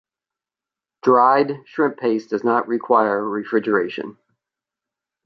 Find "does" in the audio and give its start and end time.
2.31-2.43